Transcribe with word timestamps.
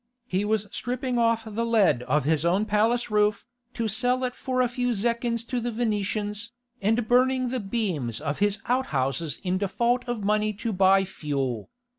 He 0.25 0.43
was 0.45 0.65
stripping 0.71 1.19
off 1.19 1.43
the 1.45 1.63
lead 1.63 2.01
of 2.07 2.23
his 2.23 2.43
own 2.43 2.65
palace 2.65 3.11
roof, 3.11 3.45
to 3.75 3.87
sell 3.87 4.23
it 4.23 4.33
for 4.33 4.59
a 4.59 4.67
few 4.67 4.95
zecchins 4.95 5.43
to 5.49 5.59
the 5.59 5.69
Venetians, 5.69 6.51
and 6.81 7.07
burning 7.07 7.49
the 7.49 7.59
beams 7.59 8.19
of 8.19 8.39
his 8.39 8.57
outhouses 8.65 9.39
in 9.43 9.59
default 9.59 10.07
of 10.09 10.23
money 10.23 10.53
to 10.53 10.73
buy 10.73 11.05
fuel. 11.05 11.69